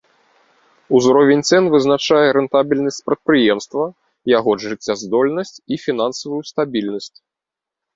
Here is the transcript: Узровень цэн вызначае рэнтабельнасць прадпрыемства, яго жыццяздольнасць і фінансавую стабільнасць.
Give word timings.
Узровень 0.99 1.45
цэн 1.49 1.63
вызначае 1.75 2.27
рэнтабельнасць 2.39 2.99
прадпрыемства, 3.11 3.83
яго 4.37 4.59
жыццяздольнасць 4.67 5.57
і 5.75 5.83
фінансавую 5.89 6.43
стабільнасць. 6.55 7.17